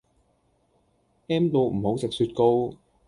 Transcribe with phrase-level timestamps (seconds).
[1.29, 2.73] M 到唔好食雪糕